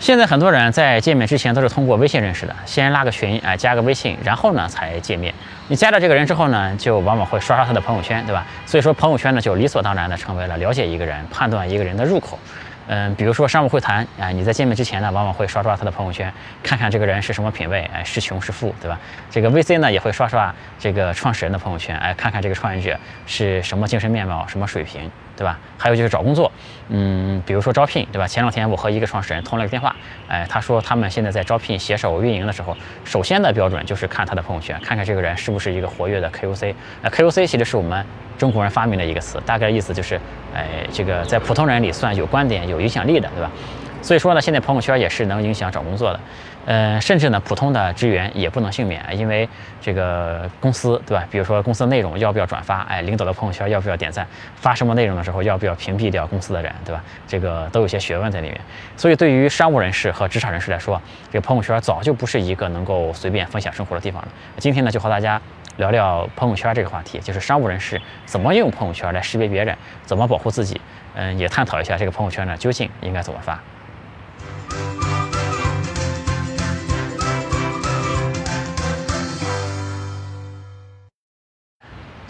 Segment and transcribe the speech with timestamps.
[0.00, 5.32] 现在很多人在见面之前都是通过微信认识的，先拉个群，哎，加个微信，然后呢才见面。
[5.68, 8.46] 你加了这个人之后呢，就往往会刷刷他的朋友圈，对吧？
[8.64, 12.38] 所以说朋友圈呢，就理所当然的成为了了解一个人、判断一个人的入口。
[12.86, 16.32] 嗯，比如说商务会谈，哎，你在见面之前呢，往往会刷刷他的朋友圈，
[16.62, 18.98] 看看这个人是什么品味，哎，是穷是富，对吧？
[19.30, 25.08] 这个 VC 呢也会刷刷这个创始人的朋友圈，哎，看看这个创业者是什么精神面貌，什么水平，
[25.40, 25.58] 对吧？
[25.78, 26.52] 还有就是找工作，
[26.90, 28.26] 嗯，比如说招聘，对吧？
[28.26, 29.96] 前两天我和一个创始人通了个电话，
[30.28, 38.04] 哎，他说他们现在在招聘携手运营的时候，首先的标准就是看他的朋友圈，看看这个人是不是一个活跃的 KOC，呃，KOC 其实是我们。
[38.36, 40.18] 中国人发明的一个词，大概意思就是，
[40.54, 43.50] 哎，这个在普通人里算有观点、有影响力的，对吧？
[44.02, 46.20] 所以说呢，现在朋友圈也是能影响找工作的，
[46.66, 49.48] 呃，甚至呢，普通的职员也不能幸免，因为
[49.80, 51.26] 这个公司，对吧？
[51.30, 57.04] 比如说公司内容要不要转发，哎，领导的朋友圈要不要点赞，发什么内容的时候要不要屏蔽掉公司的人，对吧？
[57.28, 58.60] 这个都有些学问在里面。
[58.96, 64.28] 所以对于商务人士和职场人士来说，这个朋友圈早就不是一个能够随便分享生活的地方了。
[64.56, 65.40] 今天呢，就和大家。
[65.76, 70.78] 聊聊朋友圈这个话题，就是商务人士怎么用朋友圈来识别别人，怎么保护自己。
[71.14, 73.58] 嗯，也探讨一下这个朋友圈呢究竟应该怎么发。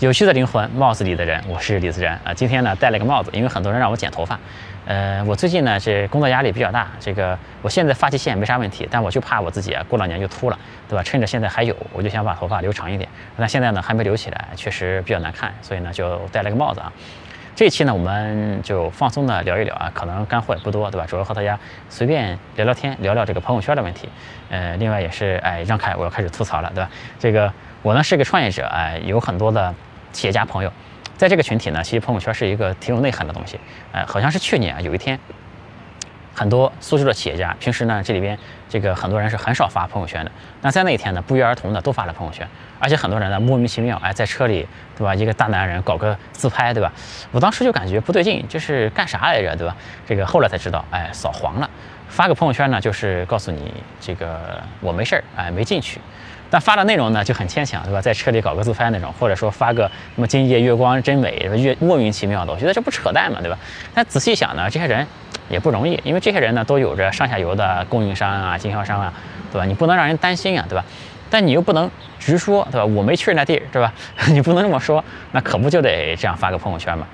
[0.00, 2.32] 有趣的灵魂，帽子里的人，我是李自然啊。
[2.32, 4.40] 今天呢戴了个帽子，因为很多人让我剪头发。
[4.86, 11.02] 呃，我最近呢这工作压力比较大，这个我现在发际线没啥问题，但我就怕我自己啊过两年就秃了，对吧？
[11.02, 13.06] 趁着现在还有，我就想把头发留长一点。
[13.36, 16.90] 但现在呢还没留起来，确实比较难看，所以呢就戴了个帽子啊。
[17.60, 21.06] 这期呢我们就放松的聊一聊啊，可能干货也不多，对吧？
[21.06, 24.08] 主要和大家随便聊聊天，聊聊这个朋友圈的问题。
[24.48, 26.90] 呃，另外也是哎让开，我要开始吐槽了，对吧？
[27.18, 27.52] 这个
[27.82, 29.74] 我呢是个创业者，哎，有很多的。
[30.10, 30.72] 企业家朋友，
[31.18, 33.60] 在这个群体呢，其实朋友圈是一个挺有内涵的东西。
[33.92, 35.20] 呃，好像是去年啊，有一天，
[36.34, 40.30] 很多苏州的企业家，平时呢这里边这个很多人是很少发朋友圈的。
[40.62, 42.46] 那在那一天呢，不约而同的都发了朋友圈，
[42.78, 45.14] 而且很多人呢莫名其妙，哎，在车里，对吧？
[45.14, 46.92] 一个大男人搞个自拍，对吧？
[47.32, 49.76] 我当时就感觉不对劲，这是干啥来着，对吧？
[50.06, 51.68] 这个后来才知道，哎，扫黄了。
[52.08, 56.00] 发个朋友圈呢，就是告诉你这个我没事儿，哎，没进去。
[56.50, 58.00] 但发的内容呢就很牵强，对吧？
[58.00, 59.84] 在车里搞个自拍那种，或者说发个
[60.14, 63.56] 什么今夜月光真美，越莫名其妙的，我觉得这不扯淡嘛，对吧？
[63.94, 65.06] 但仔细想呢，这些人
[65.48, 69.12] 也不容易，因为这些人呢都有着上下游的供应商啊、经销商啊，
[69.52, 69.64] 对吧？
[69.64, 70.84] 你不能让人担心啊，对吧？
[71.30, 71.88] 但你又不能
[72.18, 72.84] 直说，对吧？
[72.84, 73.92] 我没去那地儿，对吧？
[74.30, 77.06] 你不能这么说，那可不就得这样发个朋友圈嘛？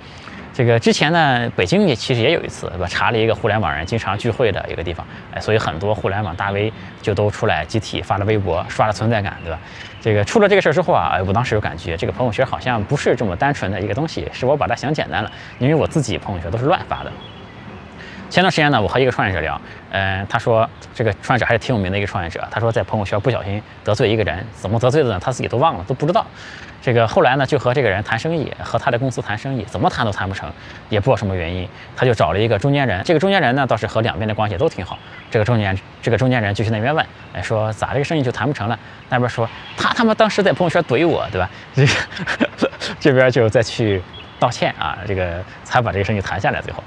[0.56, 2.86] 这个之前呢，北京也其实也有一次，对吧？
[2.88, 6.72] 查了一个互联网人经常聚会的一个地方，哎，所以很多互联网大 V
[7.02, 9.58] 就都出来集体发了微博，刷了存在感，对吧？
[10.00, 17.12] 这个出了这个事儿之后啊，我当时有感觉，这个朋友圈好像不是这么单纯的一个东西，是我把它想简单了，因为我自己朋友圈都是乱发的。
[18.30, 25.20] 前段时间呢，我和一个创业者聊，嗯，他说这个创业者还是挺有名的一个创业者，他说在朋友圈不小心得罪一个人，怎么得罪的呢？
[25.22, 26.26] 他自己都忘了，都不知道。
[26.86, 30.48] 这个后来呢，就和这个人谈生意，和他的公司谈生意，怎么谈都谈不成，
[30.88, 31.68] 也不知道什么原因。
[31.96, 34.96] 他就找了一个中间人，这个中间人呢，倒是和两边的关系都挺好。
[35.28, 38.78] 这个中间，这个中间人就去那边问，哎，说咋这个生意就谈不成了？
[39.08, 41.50] 那边说他他妈当时在朋友圈怼我，对吧？
[41.74, 42.70] 这个
[43.00, 44.00] 这边就再去。
[44.38, 46.60] 道歉啊，这个才把这个事情谈下来。
[46.60, 46.82] 最后，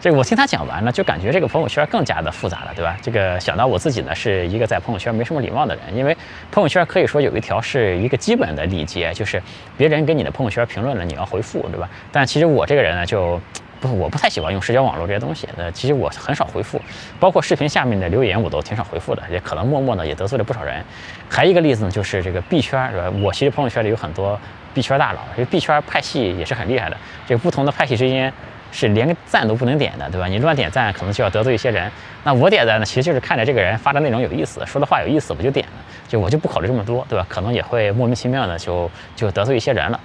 [0.00, 2.96] 这个我听他讲完了，就感觉这个朋友圈更加的复杂了，对吧？
[3.02, 6.16] 这个想到我自己呢，是一个在朋友圈没什么礼貌的人，因为
[6.50, 9.42] 朋友圈可以说有一条是一个基本的礼节，就是
[9.76, 11.88] 别人给你的朋友圈评论了，你要回复，对吧？
[12.10, 13.38] 但其实我这个人呢，就
[13.80, 15.46] 不，我不太喜欢用社交网络这些东西。
[15.58, 16.80] 呃，其实我很少回复，
[17.20, 20.82] 包括视频下面的留言我都挺少回复的，也可能默默的也得罪了不少人。
[21.28, 23.10] 还一个例子呢，就是这个币圈，是吧？
[23.22, 24.40] 我其实朋友圈里有很多。
[24.74, 26.96] 币圈大佬，这个币圈派系也是很厉害的。
[27.26, 28.32] 这个不同的派系之间
[28.72, 30.26] 是连个赞都不能点的，对吧？
[30.26, 31.90] 你乱点赞，可能就要得罪一些人。
[32.24, 35.72] 那我点赞呢，其实就是看着这个人发的内容有意思，说的话有意思，我就点了。
[36.08, 37.24] 就我就不考虑这么多，对吧？
[37.28, 39.98] 可能也会莫名其妙的就就得罪一些人了。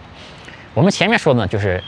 [0.74, 1.84] 我们前面说的呢，就是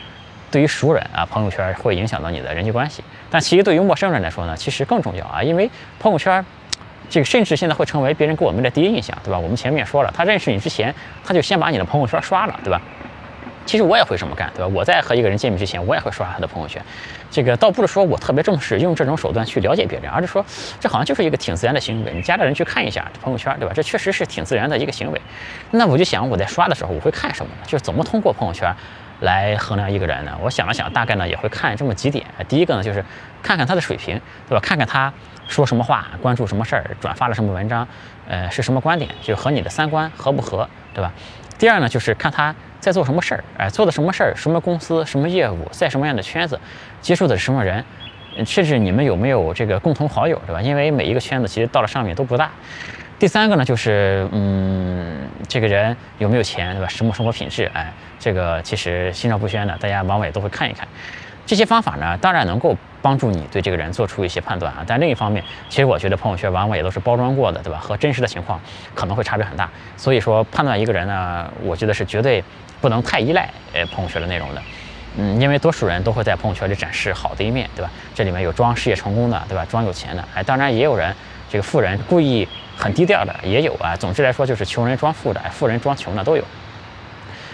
[0.50, 3.04] 对于熟人啊，朋友圈会影响到你的人际关系。
[3.30, 6.44] 但其实对于陌生人来说呢，其实更重要啊，因为朋友圈。
[7.12, 9.38] 这个甚至现在会成为别人给我们的第一印象，对吧？
[9.38, 12.82] 我们前面说了，他认识你之前，他就先把你的朋友圈刷了，对吧？
[13.66, 14.72] 其实我也会这么干，对吧？
[14.74, 16.82] 我在和一个人见面之前，我也会刷他的朋友圈。
[17.30, 20.44] 这个倒不是说我特别重视用这种手段去了解别人，而是说
[20.80, 22.14] 这好像就是一个挺自然的行为。
[22.14, 23.74] 你加了人去看一下朋友圈，对吧？
[23.76, 25.22] 这确实是挺自然的一个行为。
[25.70, 27.68] 那我就想，我在刷的时候，我会看什么呢？
[27.68, 28.74] 就是怎么通过朋友圈
[29.22, 30.38] 来衡量一个人呢？
[30.42, 32.26] 我想了想，大概呢也会看这么几点。
[32.48, 33.04] 第一个呢，就是
[33.42, 34.60] 看看他的水平，对吧？
[34.62, 35.12] 看看他。
[35.48, 37.86] 说什么话，关注什么事儿，转发了什么文章，
[38.26, 41.12] 呃，是什么观点，就和你的三观合不合，对吧？
[41.60, 46.58] 第二呢，就是看他在做什么事儿，哎，做的什么事儿，什么公司，什么业务，在什么样的圈子，
[47.02, 47.84] 接触的是什么人，
[48.46, 50.62] 甚至你们有没有这个共同好友，对吧？
[50.62, 52.50] 因为每一个圈子其实到了上面都不大。
[53.22, 55.16] 第三个呢，就是嗯，
[55.48, 56.88] 这个人有没有钱，对吧？
[56.88, 57.70] 什么生活品质？
[57.72, 60.88] 哎，这个其实心照不宣的，大家往往也都会看一看。
[61.46, 64.84] 这些方法呢，当然能够帮助你对这个人做出一些判断啊。
[64.88, 67.78] 但另一方面，其实我觉得朋友圈往往也都是包装过的，对吧？
[67.78, 68.60] 和真实的情况
[68.96, 69.70] 可能会差别很大。
[69.96, 72.44] 所以说，判断一个人呢，我觉得是绝对
[72.82, 74.62] 不能太依赖呃朋友圈的内容的。
[75.18, 77.92] 嗯，因为多数人都会在朋友圈里展示好的一面，对吧？
[78.16, 79.64] 这里面有装事业成功的，对吧？
[79.70, 81.16] 装有钱的，哎，当然也有人
[81.48, 82.50] 这个富人故意。
[82.78, 86.44] 很低调的也有啊，总之来说就是穷人装富的，富人装穷的都有。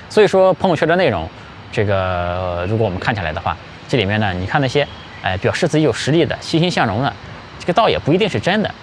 [0.09, 1.27] 所以说朋友圈的内容，
[1.71, 3.55] 这个如果我们看起来的话，
[3.87, 4.87] 这里面呢，你看那些
[5.21, 7.13] 哎表示自己有实力的、欣欣向荣的，
[7.59, 8.73] 这个倒也不一定是真的。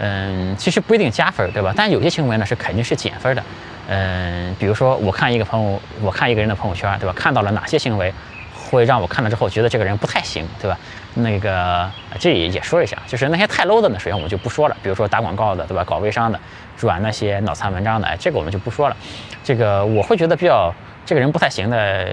[0.00, 1.72] 嗯，其实不一定加分，对吧？
[1.76, 3.42] 但有些行为呢是肯定是减分的。
[3.88, 7.12] 嗯，比如说我看一个朋友，我看一个人的朋友圈，对吧？
[7.16, 8.12] 看到了哪些行为？
[8.72, 10.78] 会让我看了之后觉得这个人不太行，对吧？
[11.14, 11.88] 那个
[12.18, 14.76] 这里也说一下，就是那些太 low 的呢，首先我们就不说了。
[14.82, 15.84] 比如说打广告的，对吧？
[15.84, 16.40] 搞微商的，
[16.74, 18.96] 转那些脑残文章的，哎，这个我们就不说了。
[19.44, 20.74] 这个我会觉得比较
[21.04, 22.08] 这个人不太行的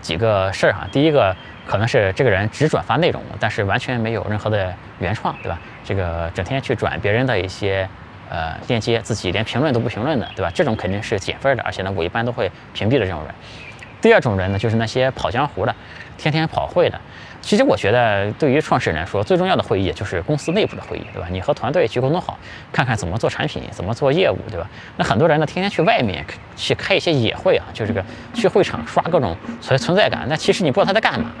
[0.00, 0.84] 几个事儿哈。
[0.90, 1.34] 第一个
[1.64, 5.60] 可能是这个人只转发内容，但是完全没有任何的原创，对吧？
[5.84, 7.88] 这个整天去转别人的一些
[8.28, 10.50] 呃链接，自己连评论都不评论的，对吧？
[10.52, 13.32] 这种肯定是减分的，而且呢，我一般都会屏蔽的这种人。
[14.00, 15.74] 第二种人呢，就是那些跑江湖的，
[16.16, 16.98] 天天跑会的。
[17.42, 21.26] 其实我觉得，对于创始人来说，最重要的会议就是公司内部的会议，对吧？
[21.30, 22.38] 你和团队去沟通好，
[22.70, 24.68] 看看怎么做产品，怎么做业务，对吧？
[24.98, 26.22] 那很多人呢，天天去外面
[26.54, 28.04] 去开一些野会啊，就这个
[28.34, 30.26] 去会场刷各种存存在感。
[30.28, 31.32] 那其实你不知道他在干嘛。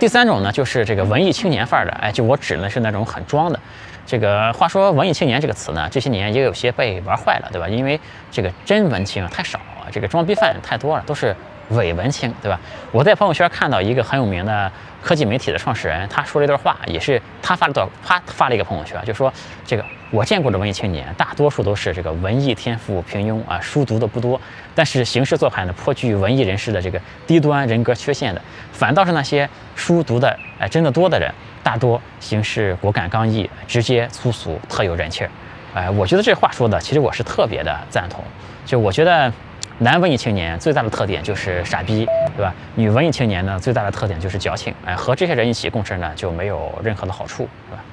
[0.00, 3.60] 第三种呢，就是这个文艺青年范儿的，哎，就我指的是那种很装的。
[4.04, 7.68] 这个话说，文艺青年这个词呢，这些年也有些被玩坏了，对吧？
[7.68, 7.98] 因为
[8.32, 9.60] 这个真文青太少。
[9.90, 11.34] 这个装逼犯太多了，都是
[11.70, 12.58] 伪文青，对吧？
[12.92, 14.70] 我在朋友圈看到一个很有名的
[15.02, 19.32] 科技媒体的创始人，他说了一段话，也是他发了段，他发了一个朋友圈，就说
[19.64, 24.40] 这个我见过的文艺青年，大多数都是这个文艺天赋平庸啊，书读的不多，
[24.74, 28.40] 但是行事做派呢颇具文艺人士的这个低端人格缺陷的，
[28.72, 31.32] 反倒是那些书读的哎真的多的人，
[31.64, 35.30] 大多行事果敢刚毅，直接粗俗，特有人气儿。
[35.74, 38.22] 哎，我觉得这话说的，其实我是特别的赞同，
[38.64, 39.32] 就我觉得。
[39.78, 42.54] 男文艺青年最大的特点就是傻逼，对吧？
[42.76, 44.74] 女文艺青年呢，最大的特点就是矫情。
[44.86, 47.84] 哎，和这些人一起共事呢，就没有任何的好处，对吧？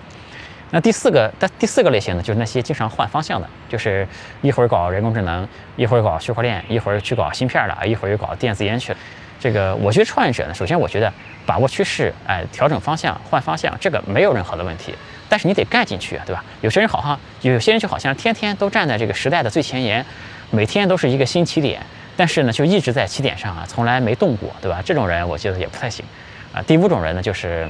[0.72, 4.08] 那第四个，但第四个类型呢，就是那些经常换方向的，就是
[4.42, 5.46] 一会儿搞人工智能，
[5.76, 8.98] 一会儿搞区块链，一会儿去搞芯片了，一会儿又搞电子烟去了。
[9.38, 11.12] 这个，我觉得创业者呢，首先我觉得
[11.46, 14.96] 把握趋势，哎，调整方向，换方向，这个没有任何的问题。
[15.28, 16.42] 但是你得干进去啊，对吧？
[16.62, 20.06] 有些人好像，有些人就好像天天都站在这个时代的最前沿。
[20.54, 21.84] 每天都是一个新起点，
[22.16, 24.80] 但是呢，就一直在起点上啊，从来没动过，对吧？
[24.86, 26.06] 这种人我觉得也不太行
[26.54, 26.62] 啊。
[26.62, 27.68] 第五种人呢，就是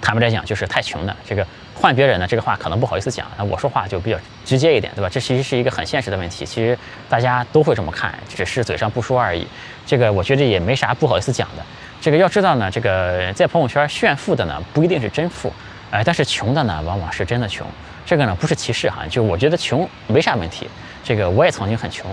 [0.00, 1.16] 坦白来讲，就是太穷的。
[1.24, 5.08] 这个换别人呢，这个话可能不好意思讲，那我说话就比较直接一点，对吧？
[5.08, 6.76] 这其实是一个很现实的问题，其实
[7.08, 9.46] 大家都会这么看，只是嘴上不说而已。
[9.86, 11.62] 这个我觉得也没啥不好意思讲的。
[12.00, 15.52] 这个要知道呢，这个在朋友圈炫富的呢，不一定是真富，
[15.92, 17.64] 哎，但是穷的呢，往往是真的穷。
[18.06, 20.68] 这个呢，不是歧视哈，就我觉得穷没啥问题。
[21.02, 22.08] 这个我也曾经很穷，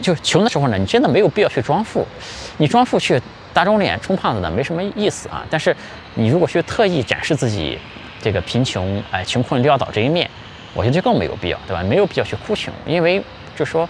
[0.00, 2.06] 就穷的时候呢，你真的没有必要去装富，
[2.58, 3.20] 你装富去
[3.52, 5.44] 打肿脸充胖子呢，没什么意思啊。
[5.50, 5.74] 但是
[6.14, 7.78] 你如果去特意展示自己
[8.20, 10.28] 这个贫穷、哎穷困潦倒这一面，
[10.74, 11.82] 我觉得就更没有必要，对吧？
[11.82, 13.22] 没有必要去哭穷，因为
[13.56, 13.88] 就说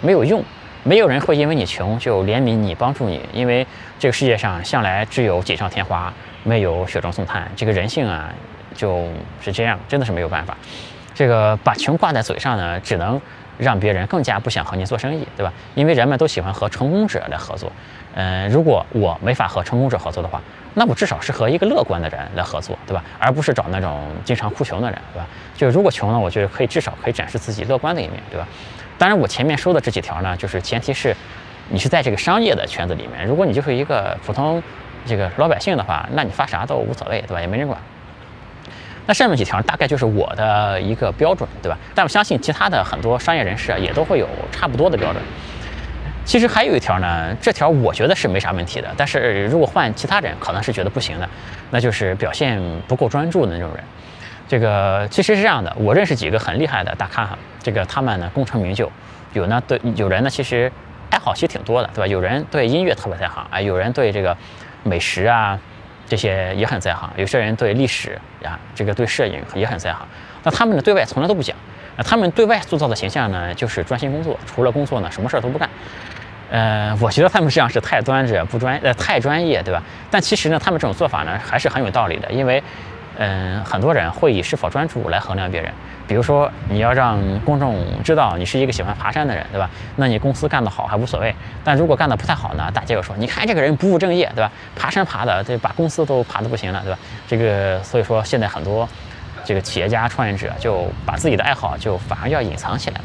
[0.00, 0.42] 没有用，
[0.84, 3.66] 没有人会因为你穷就怜悯你、帮助你，因为
[3.98, 6.12] 这个世界上向来只有锦上添花，
[6.44, 7.50] 没有雪中送炭。
[7.54, 8.32] 这个人性啊，
[8.76, 9.08] 就
[9.40, 10.56] 是这样，真的是没有办法。
[11.14, 13.20] 这个把穷挂在嘴上呢，只能。
[13.58, 15.50] 让别人更加不想和你做生意，对吧？
[15.74, 17.72] 因为人们都喜欢和成功者来合作。
[18.14, 20.42] 嗯，如果我没法和成功者合作的话，
[20.74, 23.02] 那我至少是和一个乐观的人来合作，对吧？
[23.18, 25.26] 而不是找那种经常哭穷的人，对吧？
[25.56, 28.46] 就如果穷呢，我觉得可以至少可以展示自己乐观的一面，对吧？
[28.98, 31.16] 当然，我前面说的这几条呢，就是前提是
[31.70, 33.26] 你是在这个商业的圈子里面。
[33.26, 34.62] 如果你就是一个普通
[35.06, 37.40] 这个老百姓的话，那你发啥都无所谓，对吧？
[37.40, 37.80] 也没人管。
[39.06, 41.78] 那上面几条大概就是我的一个标准，对吧？
[41.94, 45.22] 但我相信其他的很多商业人士啊，也都会有差不多的标准。
[46.24, 51.28] 其实还有一条呢，这条我觉得是没啥问题的，但是如果换其他人，可能是觉得不行的，
[51.70, 53.84] 那就是表现不够专注的那种人。
[54.48, 58.90] 这个其实是这样的，我认识几个很厉害的大咖哈，这个他们呢功成名就，
[59.34, 60.70] 有呢对有人呢其实
[61.10, 62.06] 爱好其实挺多的，对吧？
[62.08, 64.36] 有人对音乐特别在行，哎，有人对这个
[64.82, 65.56] 美食啊。
[66.08, 70.06] 这些也很在行，有些人对历史呀，这个对摄影也很在行。
[70.42, 71.56] 那他们呢，对外从来都不讲。
[71.96, 75.68] 那他们对外塑造的形象呢，就是专心工作，除了工作呢，什么事儿都不干。
[76.50, 79.82] 呃，我觉得他们这样是太端着不专，呃，太专业，对吧？
[80.10, 82.62] 但其实呢，他们这种做法呢，还是很有道理的，因为，
[83.18, 85.72] 嗯，很多人会以是否专注来衡量别人。
[86.08, 89.68] 比如说，你要让公众知道你是一个喜欢爬山的人，对吧？
[89.96, 91.34] 那你公司干得好还无所谓，
[91.64, 94.50] 但如果干得不太好呢，大家又说，你看这个人不务正业，对吧？
[94.76, 96.98] 爬山爬的，这把公司都爬得不行了，对吧？
[97.26, 98.88] 这个，所以说现在很多
[99.44, 103.00] 这个企业家创业者就把自己的爱好就反而要隐藏起来。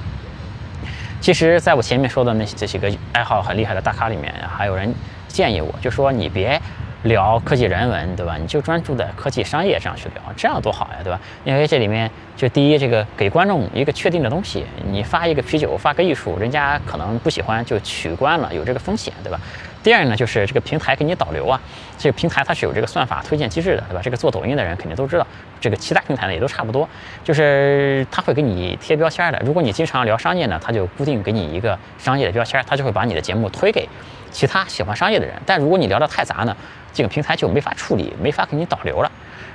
[1.20, 4.94] 其实，在我前面说的那这几个爱好很厉害的大咖里面，还有人
[5.28, 6.62] 建议我，就说你别。
[7.04, 8.38] 聊科技人文，对吧？
[8.38, 11.20] 你就专注在科技商业上去聊，这样多好呀，对吧？
[11.44, 19.40] 因为这里面就第一，这个给观众一个确定的东西，你发一个啤酒，发个艺术，人家可能不喜欢就取关了，有这个风险，对吧？
[19.84, 21.60] 第二呢，就是这个平台给你导流啊，
[21.98, 24.02] 这个平台它是有这个算法推荐机制的，对吧？
[24.04, 25.26] 这个做抖音的人肯定都知道，
[25.60, 26.88] 这个其他平台呢也都差不多，
[27.24, 29.42] 就是他会给你贴标签的。
[29.44, 33.90] 如果你经常聊商业呢，他就固定给你一个商业的标签，他就会把你的节目推给
[34.32, 35.36] 其他喜欢商业的人。
[35.46, 36.56] 但如果你聊得太杂呢？
[36.94, 39.10] 这个平台就没法处理，没法给你导流了。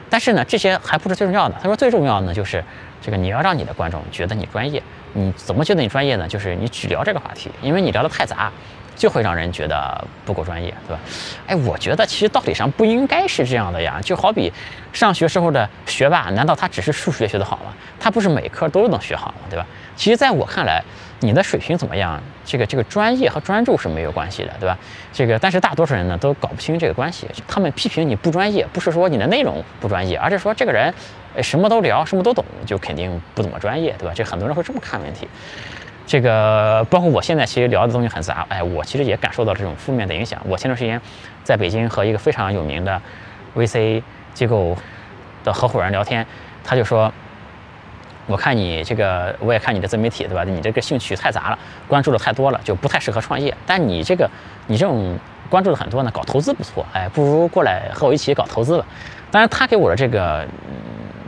[0.09, 1.55] 但是呢，这些还不是最重要的。
[1.61, 2.65] 他说最重要的呢，就是
[3.03, 4.83] 这个你要让你的观众觉得你专业。
[5.13, 6.27] 你怎么觉得你专业呢？
[6.27, 8.51] 就是你只聊这个话题，因为你聊得太杂，
[8.95, 11.01] 就会让人觉得不够专业，对吧？
[11.47, 14.01] 哎，我觉得其实道理上不应该是这样的呀。
[14.03, 14.51] 就好比
[14.95, 17.75] 上学时候的学霸，难道他只是数学学得好吗？
[18.01, 19.47] 他不是每科都能学好吗？
[19.51, 19.67] 对吧？
[19.95, 20.83] 其实在我看来。
[21.21, 22.21] 你的水平怎么样？
[22.45, 24.77] 这个这个专业和专注是没有关系的，对吧？
[25.13, 27.27] 这个但是大多数人呢都搞不清这个关系。
[27.49, 30.93] 他们批评你不专业，不是说你的内容不专业，而是说这个人，
[31.43, 34.13] 什么都聊，什么都懂，就肯定不怎么专业，对吧？
[34.15, 35.27] 这很多人会这么看问题。
[36.07, 40.41] 这个包括我现在其实聊的东西很杂，哎，我其实也感受到这种负面的影响。
[40.47, 41.01] 我前段时间
[41.43, 43.01] 在北京和一个非常有名的
[43.57, 44.03] VC
[44.35, 44.77] 机构
[45.43, 46.25] 的合伙人聊天，
[46.63, 47.11] 他就说。
[48.27, 50.43] 我看你这个，我也看你的自媒体，对吧？
[50.45, 53.57] 你这个兴趣太杂了，关注的太多了，就不太适合创业。
[53.65, 54.29] 但你这个，
[54.67, 55.17] 你这种
[55.49, 58.85] 关注的很多呢，搞投资不错，哎，不如过来和我一起搞投资吧。
[59.31, 60.45] 当然，他给我的这个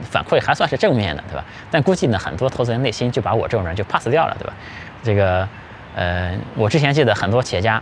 [0.02, 1.44] 反馈还算是正面的，对吧？
[1.70, 4.52] 但估计呢，很多投资人内心就把我这种人就 pass 掉了，对吧？
[5.04, 5.48] 这个，
[5.94, 7.80] 呃，我之前记得很多企业家，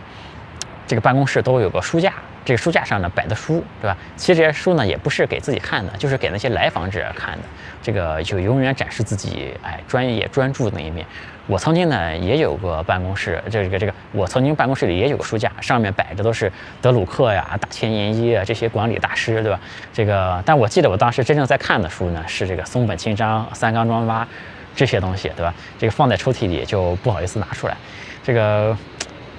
[0.85, 2.13] 这个办公室都有个书架。
[2.47, 3.97] 这个书架上呢摆的书，对吧？
[4.15, 7.43] 其实这些书呢也不是给自己看的，就是给那些来访者看的。
[7.83, 11.05] 这个就永远展示自己哎专业专注的那一面。
[11.45, 16.49] 我曾经呢也有个办公室，这个这个我曾经办公室里也有个书架，上面摆着都是
[16.81, 19.59] 德鲁克呀、大千研一啊这些管理大师，对吧？
[19.93, 24.25] 这个但我记得我当时真正在看的书呢是这个松本清张、三冈庄八
[24.73, 25.53] 这些东西，对吧？
[25.77, 27.75] 这个放在抽屉里就不好意思拿出来，
[28.23, 28.77] 这个。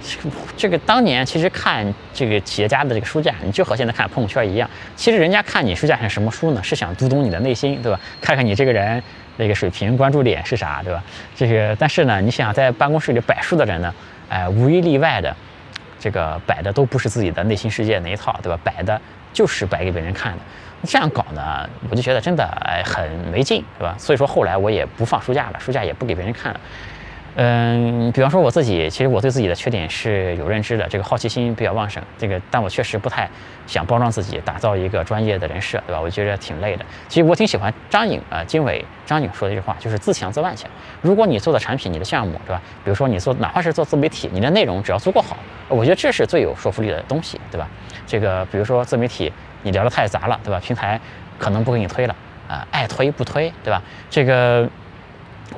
[0.03, 4.69] 这个这个当年其实看这个企业家的这个书架，你就和现在看朋友圈一样。
[4.97, 6.63] 其实人家看你书架上什么书呢？
[6.63, 7.99] 是想读懂你的内心，对吧？
[8.21, 9.03] 看看你这个人
[9.37, 11.03] 那个水平、关注点是啥，对吧？
[11.37, 13.95] 这个但是呢，你想在办公室里摆书的人呢，
[14.29, 15.35] 哎，无一例外的，
[15.99, 18.59] 这个摆的都不是自己的内心世界那一套，对吧？
[18.63, 19.01] 摆的
[19.33, 20.39] 就是摆给别人看的。
[20.85, 23.97] 这样搞呢，我就觉得真的哎很没劲，对吧？
[23.99, 26.61] 所以说后来我也不放书架了，书架也不给别人看了。
[27.41, 33.31] 嗯，比方说我自己，其实我对自己的缺点是有认知的，这个好奇心比较旺盛，这个但我确实不太
[33.65, 36.01] 想包装自己，打造一个专业的人设，对吧？
[36.01, 36.85] 我觉得挺累的。
[37.07, 40.69] 其实我挺喜欢张颖啊，经纬张颖说的一句话，就是自强自万强。
[41.01, 42.61] 如果你做的产品、你的项目，对吧？
[42.83, 45.37] 比如说你做哪怕是做自媒体，你的内容只要足够好，
[45.69, 47.69] 我觉得这是最有说服力的东西，对吧？
[48.05, 50.59] 这个比如说自媒体，你聊得太杂了，对吧？
[50.59, 51.01] 平台
[51.39, 52.17] 可能不给你推了
[52.49, 53.81] 啊，爱推不推，对吧？
[54.11, 54.69] 这个。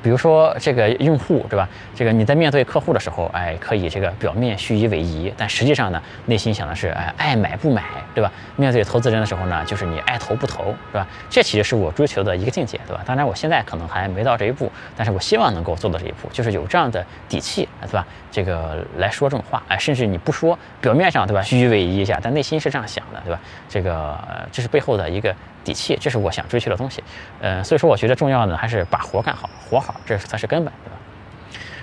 [0.02, 1.68] 比如说这个用户，对吧？
[1.94, 7.82] 这个你在面对客户的时候，哎，可以这个表面虚以委蛇，但实际上呢，内心想的是，哎，爱买不买，
[8.14, 8.30] 对吧？
[8.56, 11.06] 面对投资人的时候呢，就是你爱投不投，是吧？
[11.28, 13.02] 这其实是我追求的一个境界，对吧？
[13.04, 18.06] 当然我现在可能还没到这一步，但是我希望能够做到这一步，就是有这样的底气，对吧？
[18.30, 23.40] 这个来说这种话，哎，甚至你不说，表面上对吧，虚以委蛇一下，但内心是这样想的，对吧？
[23.68, 24.16] 这个
[24.52, 25.34] 这是背后的一个。
[25.62, 27.04] 底气，这是我想追求的东西，
[27.38, 30.96] 呃，所以说我觉得重要的还是把活干好，活好，这才是根本，对吧？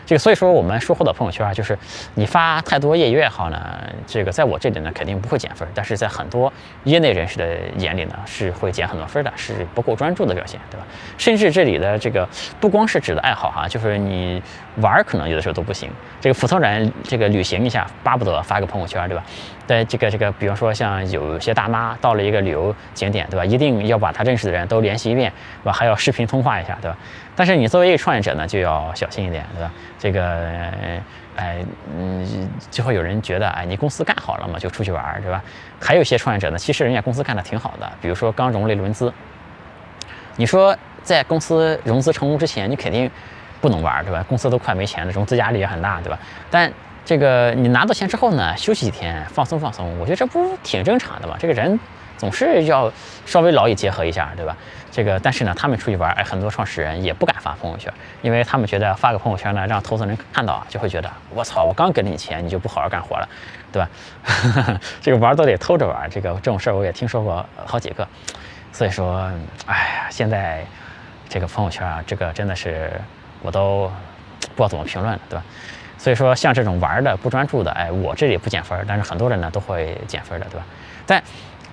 [0.06, 1.77] 这个所以说我们说货的朋友圈啊，就是
[2.16, 6.51] 你发太多业余爱好呢，这个在我这里呢肯定不会减分，但是在很多
[6.86, 10.88] 业内人士的眼里呢是会减很多分的，是不够专注的表现，对吧？
[11.18, 12.25] 甚至这里的这个
[12.58, 14.42] 不光是指的爱好哈，就是你
[14.77, 19.22] 玩可能有的时候都不行，这个普通人这个旅行一下巴不得发个朋友圈，对吧？
[19.66, 23.44] 在这个这个，比方说像有些大妈到了一个旅游景点，对吧？
[23.44, 25.30] 一定要把他认识的人都联系一遍，
[25.62, 25.74] 对吧？
[25.74, 26.96] 还要视频通话一下，对吧？
[27.38, 29.72] 但是你作为一个创业者呢，就要小心一点，对吧？
[30.00, 30.72] 这个，
[31.36, 31.63] 哎，
[31.96, 35.39] 嗯，就会有人觉得，哎，你公司干好了嘛，就出去玩，对吧？
[35.79, 39.13] 还有一些创业者呢，其实人家公司干的挺好的，比如说刚融了一轮资，
[40.36, 43.10] 你说在公司融资成功之前，你肯定
[43.62, 44.25] 不能玩，对吧？
[44.27, 46.17] 公司都快没钱了，融资压力也很大，对吧？
[46.50, 46.74] 但
[47.06, 51.36] 这个你拿到钱之后呢，休息几天，放松放松，我觉得这不挺正常的吗？
[51.39, 51.79] 这个人
[52.18, 52.92] 总是要
[53.26, 54.56] 稍微劳逸结合一下，对吧？
[54.92, 57.94] 这个，但是呢，他们出去玩，哎，很多创始人也不敢发朋友圈，
[58.24, 63.30] 因为他们觉得发个朋友圈呢，让投资人看到，就会觉得我操，我刚给了你钱，你就不好好干活了，
[63.72, 64.80] 对吧？
[65.00, 68.08] 这个玩都得偷着玩，这个这种事儿我也听说过好几个，
[68.74, 69.32] 所以说，
[69.68, 70.66] 哎呀，现在
[71.30, 72.92] 这个朋友圈啊，这个真的是
[73.44, 73.92] 我都
[74.56, 75.44] 不知道怎么评论了，对吧？
[76.00, 80.66] 所以说，像这种玩的不专注的，哎，我这里不减分，但是很多人呢都会减分的，对吧？
[81.06, 81.22] 但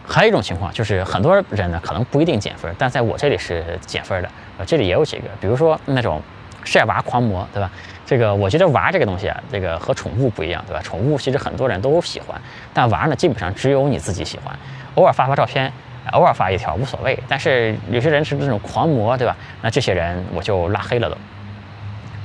[0.07, 4.29] 还有一种情况，就是很多人呢可能不一定减分，但在我这里是减分的。
[4.59, 6.23] 呃，这里也有几个，比如说那种
[6.65, 7.71] 晒娃狂魔，对吧？
[8.07, 10.81] 这个我觉得娃这个东西啊，这个和宠物不一样，对吧？
[10.83, 12.41] 宠物其实很多人都喜欢，
[12.73, 14.55] 但娃呢基本上只有你自己喜欢。
[14.95, 15.73] 偶尔发发照片，
[16.13, 17.19] 偶尔发一条无所谓。
[17.27, 19.35] 但是有些人是那种狂魔，对吧？
[19.63, 21.17] 那这些人我就拉黑了都。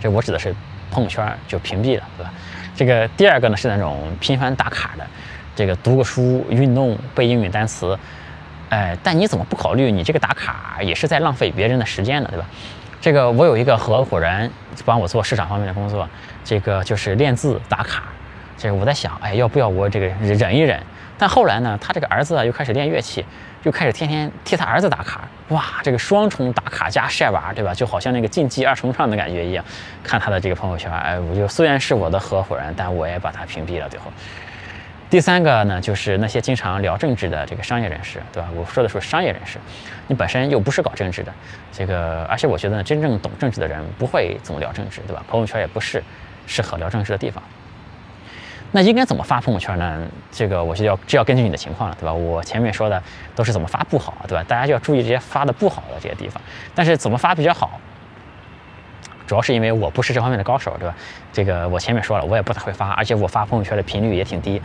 [0.02, 0.54] 这我指的是
[0.92, 2.32] 朋友圈就屏蔽了，对吧？
[2.76, 5.08] 这个第二个呢是那种频繁打卡的。
[5.60, 8.00] 这个读个书、运动、背英语单词，
[8.70, 12.46] 哎，但你怎么不考虑你这个打卡也是在浪费别人的时间呢，对吧？
[13.01, 14.50] 这个我有一个合伙人
[14.86, 16.08] 帮我做市场方面的工作，
[16.46, 18.04] 这个就是练字打卡。
[18.58, 20.82] 这个我在想，哎，要不要我这个忍一忍？
[21.18, 23.25] 但后来呢，他这个儿子啊又开始练乐器，
[23.63, 25.28] 又开始天天替他儿子打卡。
[25.50, 27.74] 哇，这个双重打卡加晒娃，对吧？
[27.74, 29.66] 就好像那个竞技二重唱的感觉一样。
[30.01, 33.89] 看他的这个朋友圈，哎，我就虽然是我的合伙人，但我也把他屏蔽了。
[33.89, 34.06] 最后。
[35.10, 38.50] 第三个呢，就是那些经常聊政治的这个商业人士，对吧？
[38.56, 39.58] 我说的是商业人士，
[40.08, 41.34] 你本身又不是搞政治的，
[41.74, 45.25] 这个，而且我觉得呢真正懂政治的人不会怎么聊政治，对吧？
[45.28, 46.04] 朋友圈也不是
[46.46, 47.44] 适合聊政治的地方。
[48.72, 50.08] 那应该怎么发朋友圈呢？
[50.32, 52.13] 这个我就要这要根据你的情况了，对吧？
[52.13, 53.01] 我前面说的
[53.36, 54.46] 都是怎么发不好，对吧？
[54.48, 56.39] 大家就要注意这些发的不好的这些地方。
[56.75, 57.82] 但是怎么发比较好？
[59.30, 60.96] 主要是因为我不是这方面的高手，对吧？
[61.32, 64.60] 这个我前面说了，我也不太会发，而且我发朋友圈的频率也挺低。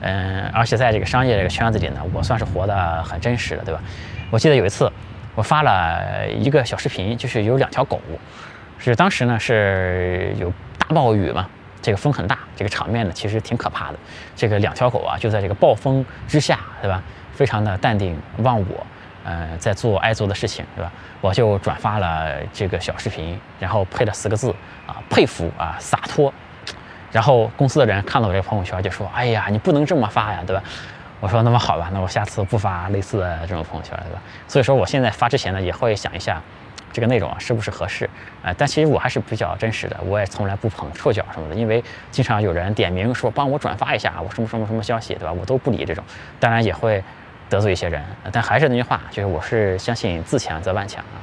[0.00, 3.80] 嗯，而且在这个商业这个圈子里呢，我算是活得很真实的，对吧？
[4.30, 4.90] 我记得有一次，
[5.34, 8.00] 我发了一个小视频，就是有两条狗，
[8.78, 11.46] 是当时呢是有大暴雨嘛，
[11.82, 13.98] 这个风很大，这个场面呢其实挺可怕的。
[14.34, 17.02] 这个两条狗啊就在这个暴风之下，对吧？
[17.34, 18.86] 非常的淡定忘我。
[19.26, 20.92] 呃，在做爱做的事情，对吧？
[21.20, 24.54] 我就转发了这个小视频，然后配了四个字
[24.86, 26.32] 啊，佩服啊，洒脱。
[27.10, 30.62] 然后公司的人看到我这个朋友圈，就说：“哎呀，你不能这么发呀，对吧？”
[31.18, 36.40] 我说：“那么好吧，那我下次不发类似的这种朋友圈，对吧？”所以说，我现在发之前呢，也会想一下
[36.92, 38.08] 这个内容啊是不是合适
[38.44, 38.54] 啊。
[38.56, 45.32] 但其实我还是比较真实的，我也从来不捧臭脚什么的，因为经常有人点名说帮我转发一下我什么什么什么消息，对吧？
[45.32, 46.04] 我都不理这种，
[46.38, 47.02] 当然也会。
[47.48, 51.18] 得罪一些人，但还是那句话，就是我是相信自强则万强啊。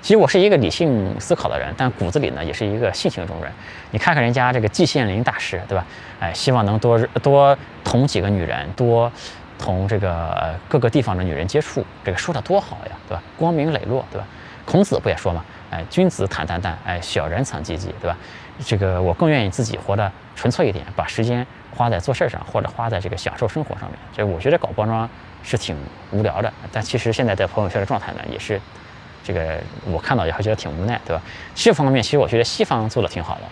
[0.00, 3.52] 其实我是一个理性思考的人，但骨子里呢也是一个性情中人。
[3.92, 5.86] 你看看人家这个季羡林大师，对吧？
[6.18, 9.10] 哎，希望能多多同几个女人，多
[9.58, 13.22] 同这个各个地方的女人接触，这个说的多好呀，对吧？
[13.38, 14.26] 光明磊落，对吧？
[14.66, 15.44] 孔子不也说嘛？
[15.70, 18.16] 哎，君子坦荡荡，哎，小人藏济济，对吧？
[18.64, 21.46] 这个我更愿意自己活得纯粹一点，把时间。
[21.74, 25.08] 花在做事上，或者花在这个享受生活上面，所以我觉得搞包装
[25.42, 25.76] 是挺
[26.10, 26.52] 无聊的。
[26.70, 28.60] 但其实现在在朋友圈的状态呢，也是
[29.24, 31.22] 这个我看到也会觉得挺无奈，对吧？
[31.54, 33.42] 这方面其实我觉得西方做的挺好的，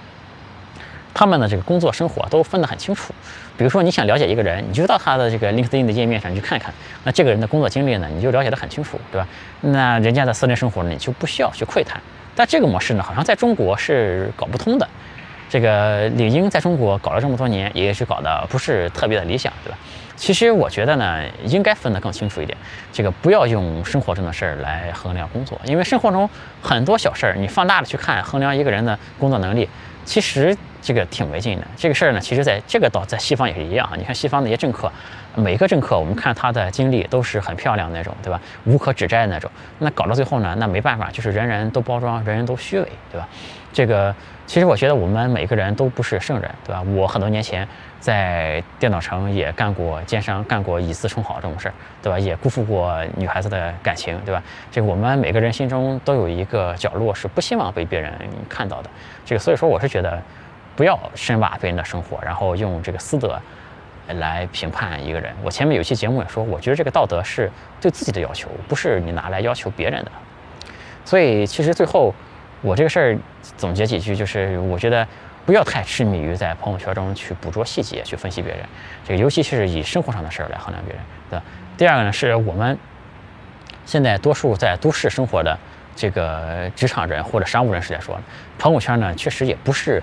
[1.15, 3.15] 他们的这个工作生活都分得很清楚。
[3.57, 6.73] 比如说你想了解一个人，你就到他的这个 LinkedIn 的页面上去看看，
[7.05, 9.27] 那这个人的工作经历呢，你就了解得很清楚，对吧？
[9.61, 12.01] 那人家的私人生活呢，你就不需要去窥探。
[12.35, 14.89] 但这个模式呢，好像在中国是搞不通的。
[15.51, 19.77] 这个李英在中国搞了这么多年，也是搞得不是特别的理想，对吧？
[20.15, 22.57] 其实我觉得呢，应该分得更清楚一点。
[22.93, 26.29] 这个不要用生活中的事儿来衡量工作，因为生活中
[26.63, 29.69] 很多小事儿，你放大了去看，衡量一个人的工作能力，
[30.05, 31.67] 其实这个挺没劲的。
[31.77, 33.97] 这个事儿呢，其实在这个到在西方也是一样啊。
[33.97, 34.93] 你看西方那些政客，
[35.35, 38.41] 每个政客我们看他的经历都是很漂亮那种，对吧？
[38.67, 39.51] 无可指摘的那种。
[39.79, 43.27] 那搞到最后呢，那没办法，就是人人都包装，人人都虚伪，对吧？
[43.73, 44.15] 这个。
[44.47, 46.83] 其实我觉得我们每个人都不是圣人，对吧？
[46.83, 47.65] 我很多年前
[48.01, 52.19] 在电脑城也干过奸商，干过以次充好这种事儿，对吧？
[52.19, 54.43] 也辜负过女孩子的感情，对吧？
[54.73, 58.13] 这个我们每个人心中都有一个角落是不希望被别人
[58.49, 58.91] 看到的。
[59.25, 60.21] 这个所以说，我是觉得
[60.75, 63.41] 不要深挖别人的生活，然后用这个私德
[64.17, 65.33] 来评判一个人。
[65.45, 67.49] 我前面有期节目也说，我觉得这个道德是
[67.81, 70.11] 对自己的要求，不是你拿来要求别人的。
[71.05, 72.13] 所以其实最后。
[72.63, 73.19] 我这个事儿
[73.57, 75.07] 总结几句，就是我觉得
[75.47, 78.65] 不要太痴迷于在朋友圈中去捕捉细节，去分析别人。
[79.07, 81.45] 这个尤其是以生活上的事儿来衡量别人，对吧？
[81.79, 82.79] 第二个呢，是我们
[83.87, 85.59] 现在多数在都市生活的
[85.97, 88.21] 这个职场人或者商务人士来说，
[88.59, 90.03] 朋友圈呢确实也不是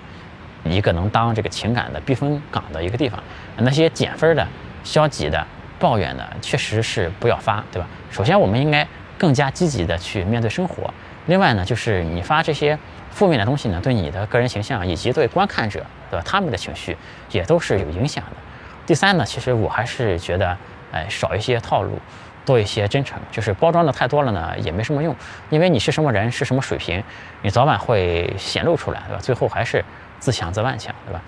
[0.63, 3.21] 一个能当这个情感的避风港的一个地方。
[3.57, 4.45] 那些减分的、
[4.83, 5.45] 消极的、
[5.79, 7.87] 抱怨的，确实是不要发，对吧？
[8.09, 8.85] 首先，我们应该
[9.17, 10.91] 更加积极的去面对生活。
[11.27, 12.77] 另外呢，就是你发这些
[13.11, 16.23] 负面的东西呢，对你的个人形象以及对观看者，对吧？
[16.25, 16.97] 他们的情绪
[17.31, 18.31] 也都是有影响的。
[18.85, 20.57] 第三呢，其实我还是觉得，
[20.91, 21.99] 哎，少一些套路。
[22.45, 25.13] 多一些真诚，就是包装的太多了呢，也没什么用，
[25.49, 27.03] 因为你是什么人，是什么水平，
[27.41, 29.19] 你早晚会显露出来，对吧？
[29.21, 29.83] 最后还是
[30.17, 31.21] 自强自万强，对吧？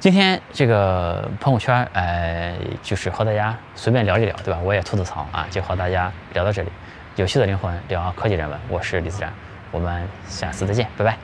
[0.00, 4.58] 今天这个朋友圈，呃，就是和大家随便聊一聊，对吧？
[4.64, 6.68] 我也吐吐槽啊，就和大家聊到这里。
[7.16, 9.32] 有趣的灵魂聊科技人文，我是李自然，
[9.70, 11.16] 我们下次再见，拜拜。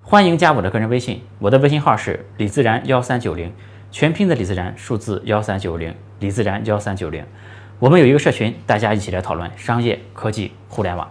[0.00, 3.52] 欢迎加我的个人微信，我的微信号是李自然幺三九零。
[3.90, 7.26] 全拼的李自然，数字幺三九零，李自然幺三九零，
[7.78, 11.10] 我们有一个社群，大家一起来讨论商业、科技、互联网。